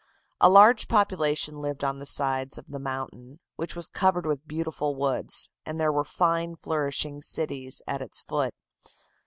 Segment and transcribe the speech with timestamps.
[0.39, 4.95] A large population lived on the sides of the mountain, which was covered with beautiful
[4.95, 8.55] woods, and there were fine flourishing cities at its foot.